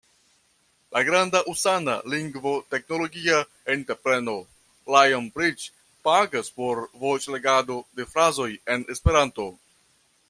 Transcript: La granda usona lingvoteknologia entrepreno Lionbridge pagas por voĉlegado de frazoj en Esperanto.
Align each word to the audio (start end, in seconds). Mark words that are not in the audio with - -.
La 0.95 1.01
granda 1.09 1.41
usona 1.51 1.97
lingvoteknologia 2.13 3.41
entrepreno 3.75 4.35
Lionbridge 4.95 5.69
pagas 6.09 6.51
por 6.59 6.83
voĉlegado 7.05 7.79
de 8.01 8.09
frazoj 8.17 8.51
en 8.77 8.91
Esperanto. 8.97 9.51